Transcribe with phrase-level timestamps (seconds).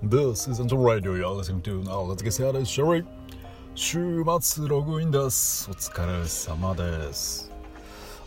[0.00, 1.16] This is Angel Radio.
[1.16, 3.04] You're listening to Now Let's Get Started, shall we?
[3.74, 5.68] 週末ログインです。
[5.68, 7.50] お疲れ様です。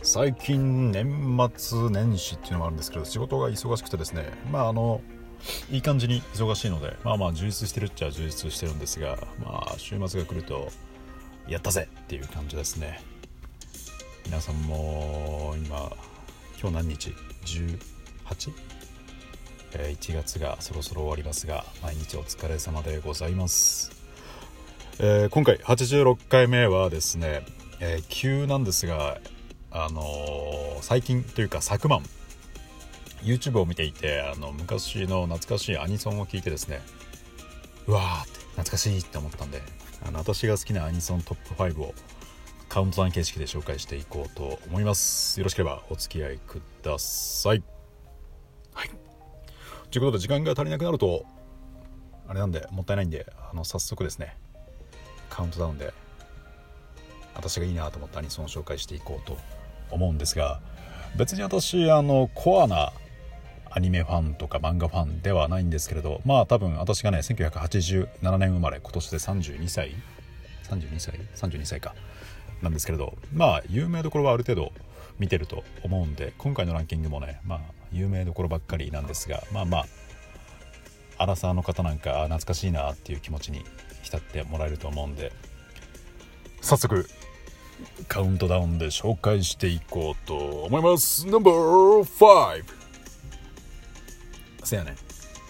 [0.02, 5.00] 最近年末年始っていうのもあるんですけど仕事が忙しくてですねまああの
[5.70, 10.68] いい感じに忙しいのでまあまあ充実してるっちゃ充実してるんですがまあ週末が来ると
[11.48, 13.00] やったぜっていう感じですね
[14.26, 15.90] 皆さんも今
[16.60, 17.14] 今日何日
[17.46, 18.81] ？18?
[19.74, 23.90] え1月がそろそろ終わりますが毎日お疲れ様でございます、
[24.98, 27.44] えー今回86回目はですね、
[27.80, 29.18] えー急なんですが
[29.70, 30.02] あの
[30.80, 32.02] 最近というか昨晩
[33.22, 36.80] YouTube を見ていてあの昔の懐かしいアニソンを聞いてですね
[37.86, 39.62] うわーって懐かしいって思ったんで
[40.04, 41.94] あの私が好きなアニソントップ5を
[42.72, 45.38] カウントダウン形式で紹介していこうと思います。
[45.38, 47.62] よろしければお付き合いください。
[48.72, 49.01] はい。
[49.92, 51.26] ということで時間が足りなくなると
[52.26, 54.38] あれなんでもったいないんであの早速ですね
[55.28, 55.92] カウントダウンで
[57.34, 59.36] 私がいいなと思ったアニソンを紹介していこうと
[59.90, 60.60] 思うんですが
[61.18, 62.94] 別に私あのコアな
[63.70, 69.94] アニメファンとか漫画ファンではないんですけれどまあ多分私がね1987年生まれ今年で32歳
[70.70, 71.94] ？32歳？32歳か。
[72.62, 74.72] なんですけれどまあ有名どころはある程度
[75.22, 77.60] 見てると思うんで今回のランキングもねまあ
[77.92, 79.86] 有名どころばっかりなんですがまあまあ
[81.16, 83.64] アラサーの方なんか懐かしいなっていう気持ちに
[84.02, 85.30] 浸ってもらえると思うんで
[86.60, 87.06] 早速
[88.08, 91.26] カウントダウンで紹介していこうと思います。
[91.28, 92.64] No.5
[94.64, 94.96] せやね。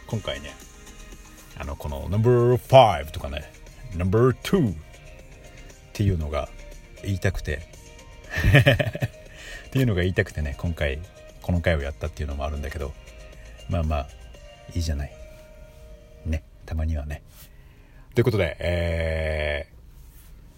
[0.07, 0.55] 今回ね
[1.59, 3.51] あのこの No.5 とかね
[3.97, 4.75] No.2 っ
[5.95, 6.51] ていうのが
[7.03, 7.63] 言いたくて。
[9.73, 10.99] っていうのが言いたくてね今回
[11.41, 12.93] この回をやったっていうのもあるんだけど
[13.71, 14.09] まあまあ
[14.75, 15.13] いいじゃない。
[16.27, 17.23] ねたまにはね。
[18.15, 19.69] ということでえ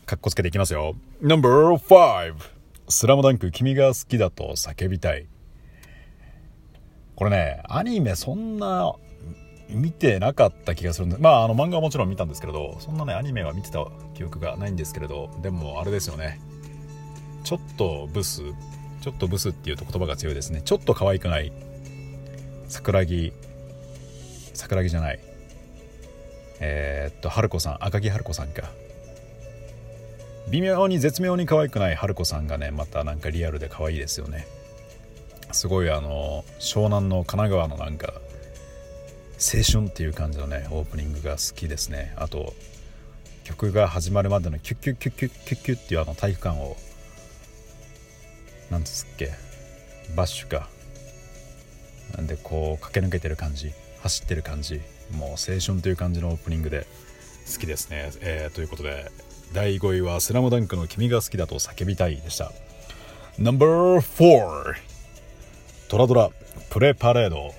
[0.05, 0.97] ー、かっこつけていきますよ。
[1.21, 2.35] No.5
[2.89, 5.29] スラムダンク君が好きだと叫びたい。
[7.15, 8.97] これねアニメそんな
[9.69, 16.41] 見てなかった気がするんでまああの漫画はもちろん見たんですけれどそんなねアニメは見てた記憶がないんですけれどでもあれですよね。
[17.45, 18.43] ちょっとブス。
[19.05, 20.63] ちょっとブスっていうと言葉が強いですね。
[20.65, 21.53] ちょっと可愛くない。
[22.69, 23.35] 桜木。
[24.55, 25.21] 桜木じゃない。
[26.59, 27.85] えーっと春子さん。
[27.85, 28.71] 赤木春子さんか。
[30.51, 34.47] 微妙に絶妙に可愛くない春子さんがねまたなんかリアルで可愛いですよね。
[35.53, 38.15] すごいあの湘南の神奈川のなんか
[39.37, 42.15] 青春っていう感じのねオープニングが好きですね。
[42.17, 42.55] あと
[43.43, 46.79] 曲が始まるまでのキュッキュッキュッキュッキュッキュッっていうあの体育館を
[48.75, 49.31] なんですっけ
[50.17, 50.69] バッシュか。
[52.17, 54.81] なんでこう駆け抜けてる感じ走ってる感じ
[55.13, 56.87] もう青春という感じのオープニングで
[57.53, 59.11] 好きですね、えーということで
[59.53, 62.53] 第5位は「スラムダンクの君が好きだと叫びたい」でした。
[63.39, 64.75] No.4
[65.89, 66.31] トラドラ
[66.71, 67.55] プレパレード。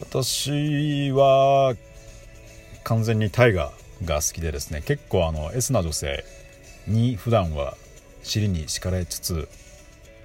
[0.00, 1.74] 私は
[2.84, 6.24] 完全にタイガーが好きでですね結構あの S な女性
[6.86, 7.76] に普段は
[8.22, 9.48] 尻に敷かれつつ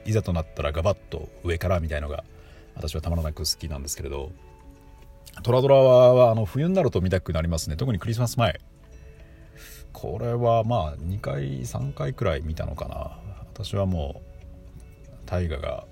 [0.06, 2.24] いざとなったらガバッと上からみたいのが
[2.76, 4.32] 私はたまらなく好きなんですけれど
[5.44, 7.76] トラドラはあの冬になると見たくなりますね。
[7.76, 8.60] 特にクリスマス前。
[9.92, 13.18] これはまあ2回3回くらい見たのかな。
[13.54, 15.86] 私はもう大河が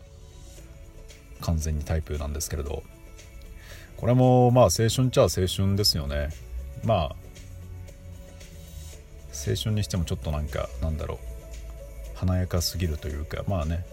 [1.42, 2.84] 完全にタイプなんですけれど。
[3.98, 6.30] これもまあ青春っちゃ青春ですよね。
[6.84, 7.16] まあ
[9.32, 12.18] 青春にしてもちょっとなんかなんだろう。
[12.18, 13.84] 華やかすぎるというかまあね。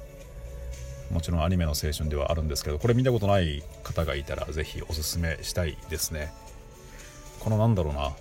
[1.11, 6.33] もちろんアニメの青春ではあるんですけどこれ見たことない方がいたらぜひおすすめしたいですね。
[7.41, 8.13] このなんだろうな。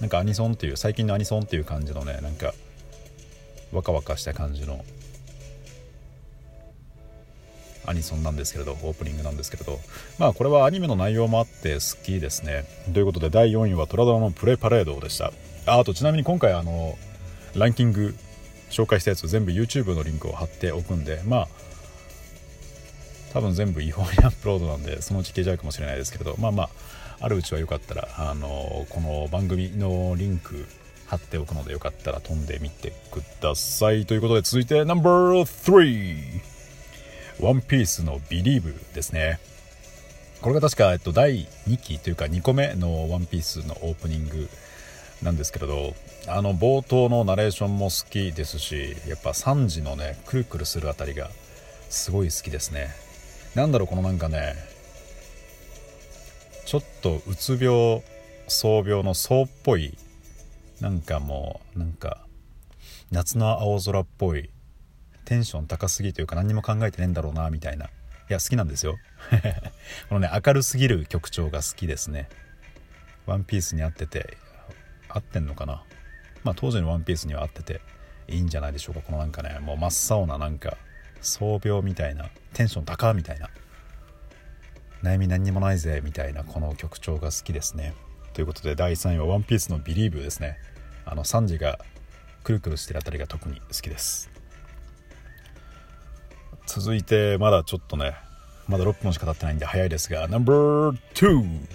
[0.00, 2.54] なんかアニソンっていう最近のアニソンっていう感じのねなんか
[3.72, 4.84] ワカワカした感じの
[7.86, 9.78] アニソンなんですけれどオープニングなんですけれど。
[10.18, 12.64] まあこれはアニメの内容もあって好きですね。
[12.92, 15.32] ということで第4位はトラドラのプレパレードでした。
[15.66, 16.96] ああとちなみに今回あの
[17.54, 18.14] ランキング
[18.70, 21.48] 紹介したやつ全部 YouTube のリンクを貼っておくんでまあ
[23.32, 26.68] 多分全部違法にアップロードなんでそのうち消えちゃうかもしれないですけどまあまあ
[27.20, 30.66] あるうちはよかったらあのこの番組のリンク
[31.06, 34.06] 貼っておくのでよかったら飛んでみてください。
[34.06, 36.40] ということで続いて No.3
[37.40, 39.40] ワンピースの Believe ですね。
[40.40, 44.48] これが確か、えっと、第2期というか2個目のワンピースのオープニング
[45.22, 45.94] なんですけれど
[46.28, 51.28] あの冒頭のナレーションも好きですしやっぱ3時のねくるくるするあたりが
[51.90, 53.09] すごい好きですね。
[53.54, 54.54] なんだろうこのなんかね
[56.66, 58.02] ちょっとうつ病
[58.46, 59.96] 創病の層っぽい
[60.80, 62.26] なんかもうなんか
[63.10, 64.50] 夏の青空っぽい
[65.24, 67.86] テンション高すぎというか何にも考えてねえんだろうなみたいな。
[67.86, 67.88] い
[68.32, 68.98] や好きなんですよ。
[70.08, 72.28] このね明るすぎる曲調が好きですね。
[73.26, 74.38] ワンピースに合ってて
[75.08, 75.82] 合ってんのかな？
[76.44, 77.80] まあ当時のワンピースには合ってて
[78.28, 80.76] いいんじゃないでしょうかこのなんかねもう真っ青ななんか
[81.20, 83.48] 創病みたいなテンション高みたいな。
[85.02, 87.94] 悩み何にもないぜみたいなこの曲調が好きですね。
[88.34, 90.58] ということで第3位は「ワンピースの「ビリーブですね。
[91.04, 91.78] あのサンジが
[92.44, 94.30] くるくるしてるあたりが特に好きです。
[96.66, 98.14] 続いてまだちょっとね
[98.68, 101.66] まだ6分しか経ってないんで早いですが No.2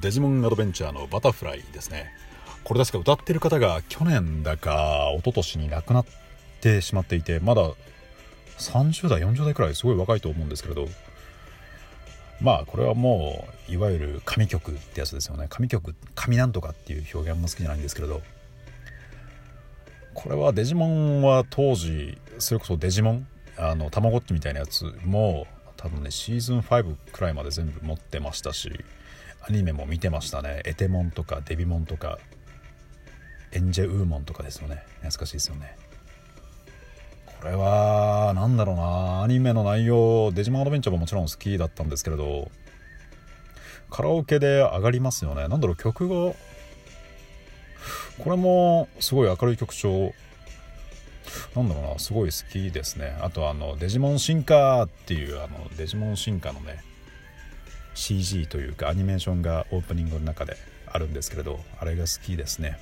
[0.00, 2.10] デジモンアドベンチャーのバタフライですね。
[2.64, 6.06] これ確か歌ってる方が去年だか一昨年に亡くなっ
[6.60, 7.70] てしまっていてまだ
[8.58, 10.88] 30代40代くらいすごい若いと思うんですけれど。
[12.40, 15.46] まあこれはもういわゆる神曲ってやつですよね。
[15.48, 18.20] 神曲神なんとかっていう表現も好きじゃないんですけれど。
[20.14, 23.26] これはデジモンは当時それこそデジモン
[23.58, 28.82] あのたまごっちみたいなやつも多分ねシーズン5くらいまで全部持ってましたし
[29.46, 30.62] アニメも見てましたね。
[30.64, 32.18] エテモンとかデビモンとか
[33.52, 34.82] エンジェウーモンとかですよね。
[35.00, 35.76] 懐かしいですよね。
[37.40, 39.22] これは何だろうな。
[39.22, 42.50] アニメの内容デジモンアドベンチャーももちろん好きだったんですけれど
[43.90, 45.46] カラオケで上がりますよね。
[45.48, 46.34] 何だろう曲が
[48.18, 50.12] これもすごい明るい曲調。
[51.54, 53.16] なんだろうなすごい好きですね。
[53.20, 56.82] あとあのデジモン進化っていうあのデジモン進化のね
[57.94, 60.56] CG というかアニメーションがオープニングの中で
[60.86, 62.78] あるんですけれどあれが好きですね。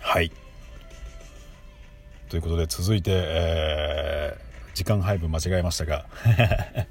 [0.00, 0.32] はい。
[2.30, 6.06] ということで続いて、えー、時間配分間違えましたが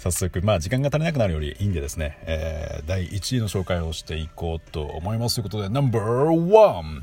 [0.00, 7.02] 早速まあ時間が足りなくなるよりいいんでですね、えー、第1位の紹介をしていこうと思いますということで No.1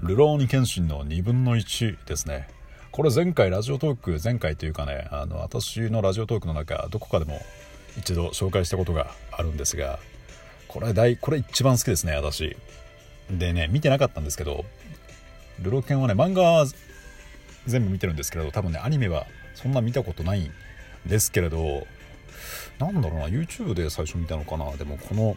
[0.00, 2.48] ルローニケンシンの2分の1ですね。
[2.92, 7.40] これ前回ラジオトーク前回というかねあの私のラジオトークの中どこかでも
[7.98, 9.98] 一度紹介したことがあるんですが
[10.66, 12.56] これ大これ一番好きですね私。
[13.30, 14.64] でね見てなかったんですけど
[15.60, 16.66] ルロケンはね漫画は
[17.66, 20.50] 全部見てるんですけれど多分ねアニメはそんな見たことないん
[21.06, 21.86] ですけれど
[22.78, 24.70] なんだろうな YouTube で最初見たのかな。
[24.76, 25.36] でもこの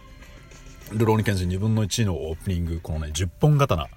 [0.93, 3.89] ルローニケンシン2分の1のオープニングこのね10本刀。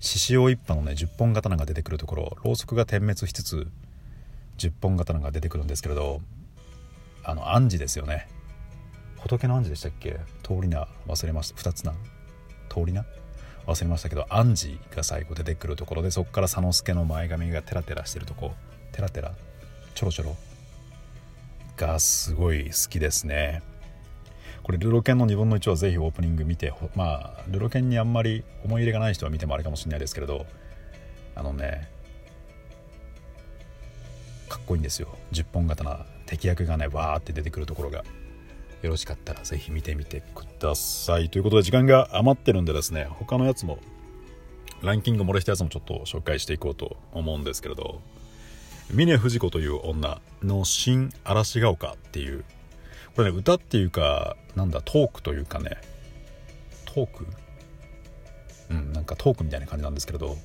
[0.00, 2.36] 獅子王一派のね10本刀が出てくるところ。
[2.42, 3.68] ろうそくが点滅しつつ
[4.58, 6.20] 10本刀が出てくるんですけれど
[7.22, 8.28] あの暗示ですよね。
[9.18, 10.18] 仏の暗示でしたっけ？
[10.42, 11.70] 通りな忘れました。
[11.70, 11.92] 2つな
[12.68, 13.06] 通りな
[13.66, 18.52] 忘れましたけど暗示が最後出てくるところでそこから佐之助の前髪がテラテラしてるとこ
[18.92, 19.32] テラテラ
[19.94, 20.36] ちょろちょろ
[21.76, 23.62] がすごい好きですね。
[24.62, 30.46] これルロケンの2分の1はぜひオープニング見てまあルロケンにあんまり思い入れがない人は見てもあれかもしれないですけれど
[31.34, 31.90] あのね
[34.48, 35.08] かっこいいんですよ。
[35.32, 38.04] 10本刀敵役がねわーって出てくるところが。
[38.84, 41.30] よろしかったらぜひ見てみてください。
[41.30, 43.78] ということで時間が余ってるんでですね他のやつも
[44.82, 48.02] ランキング漏れしたやつもちょっと紹介していこうと思うんですけれど
[48.90, 52.44] 峰不二子という女の新嵐が丘っていう
[53.16, 55.78] これね歌っていうかなんだトークというかね
[56.84, 57.26] トーク？
[58.68, 60.36] うんなんかトークみたいな感じなんですけれど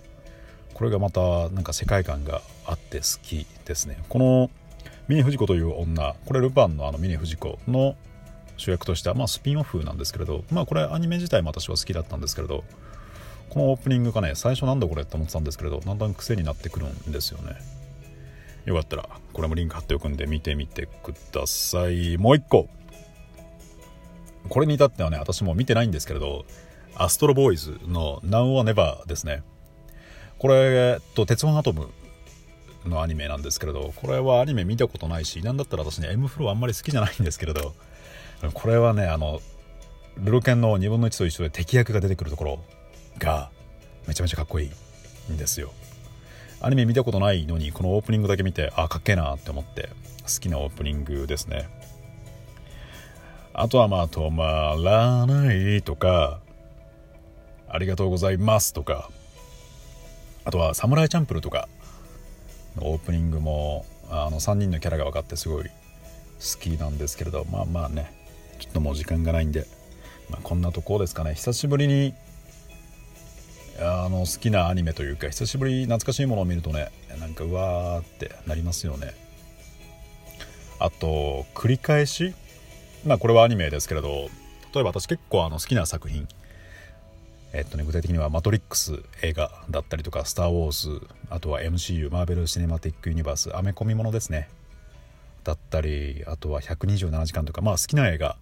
[0.73, 4.01] これがまたなんか世界観があって好きですね。
[4.07, 4.49] この
[5.09, 7.97] 峰不二子という女これルパンのあの峰不二子の
[8.59, 12.63] 主役としては、まあ、スピンオフなんですけれど、まあ、これアニメ自体も私は好きだったんですけれど
[13.49, 17.57] このオープニングがね最初なんだこれって思ってたんですけれどだんだん癖になってくるんですよね。
[18.65, 22.17] よかったらこれもリンク貼っておくんで見てみてください。
[22.17, 22.69] もう一個。
[24.49, 26.45] これに至ってはね私も見てないんですけれど
[26.95, 29.41] アストロボーイズの Now or Never ですね。
[30.37, 31.89] これ、えっと、鉄腕アトム
[32.85, 37.73] のアニメなんですけれどこれはアニメ見たことないしなんだったら私ね M フローあんまり好きじゃないんですけれど
[38.53, 39.41] これはねあの
[40.17, 42.59] ルロケンの2分の1と一緒で敵役が出てくるところ
[43.17, 43.49] が
[44.07, 44.65] めちゃめちゃかっこい
[45.29, 45.71] いんですよ。
[46.61, 49.89] アニメ見たことないのにこのオープニングだけ見てあかっけえなって思って
[50.23, 51.69] 好きなオープニングですね。
[53.53, 56.39] あとはまあ止まらないとか
[57.67, 59.09] ありがとうございますとか
[60.45, 61.67] あとはサムライチャンプルとか
[62.75, 65.71] のオープニングもあの3人のキャラが分かってすごい好
[66.59, 68.18] きなんですけれどまあまあね。
[68.59, 69.65] ちょっともう時間がないんで、
[70.29, 71.33] まあ、こんなとこですかね。
[71.33, 72.13] 久しぶりに
[73.81, 79.13] あの好きなアニメというか久しぶり懐かしいものを見るとねなんかうわーってなりますよね。
[80.79, 82.33] あと繰り返し
[83.05, 84.29] まあこれはアニメですけれど
[84.73, 86.27] 例えば私結構あの好きな作品
[87.53, 94.49] えっとね具体的には「マトリックス」映画だったりとか「スター・ウォーズ」あとは MCU マーベル・シネマティック・ユニバースアメコミものですね。
[95.43, 98.37] だったりあとは127時間とかまあ好きな映画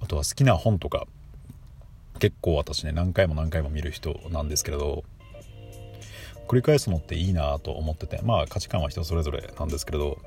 [0.00, 1.06] あとは好きな本とか
[2.18, 5.04] 結構私ね何回も何回も見る人なんですけれど
[6.48, 10.18] 繰り返すのっていいなと思っててまあ価値観は人それぞれなんですけれど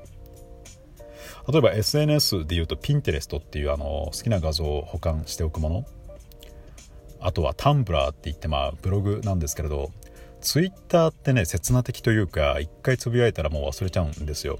[1.48, 5.84] 例えば SNS でいうと Pinterest っていうあの好きな画像を保管しておくもの
[7.20, 9.90] あとはタンブラーって言ってまあブログなんですけれど
[10.40, 14.58] Twitter ってね刹那的というか一回つぶやいたらもう忘れちゃうんですよ。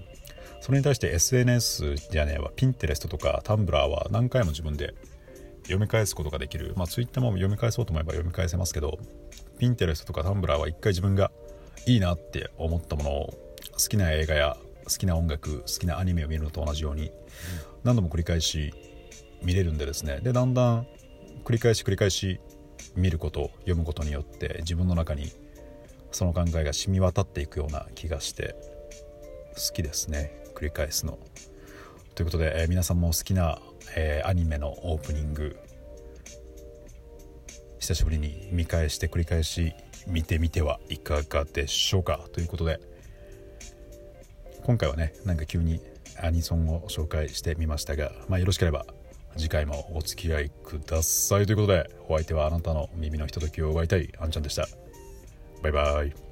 [0.62, 4.94] それに対して SNS じゃねえわ Pinterest とかタンブラーは何回も自分で
[5.64, 6.72] 読み返すことができる。
[6.76, 9.00] まあ Twitter も読み返そうと思えば読み返せますけど
[9.58, 11.32] Pinterest とかタンブラーは一回自分が
[11.86, 13.34] いいなって思ったものを
[13.72, 17.10] 好きな映画や好きな音楽好きなアニメを見るのと同じように
[17.82, 18.72] 何度も繰り返し
[19.42, 20.20] 見れるんでですね。
[20.22, 20.86] でだんだん
[21.44, 22.38] 繰り返し繰り返し
[22.94, 25.32] 見ること読むことによって自分の中に
[26.12, 28.54] その考えが染み渡っていくような気がして
[29.56, 30.41] 好きですね。
[30.52, 31.18] 繰り返すの。
[32.14, 33.58] ということで、えー、皆さんも好きな、
[33.96, 35.58] えー、アニメのオープニング
[37.78, 39.74] 久しぶりに見返して繰り返し
[40.06, 42.20] 見てみてはいかがでしょうか。
[42.32, 42.80] ということで
[44.62, 45.80] 今回はねなんか急に
[46.20, 48.86] アニソンを紹介してみましたが、まあ、よろしければ
[49.36, 51.46] 次回もお付き合いください。
[51.46, 54.68] ということでお相手はあなたの耳のひとときを奪いたいあんちゃんでした。
[55.62, 56.31] バイバイ。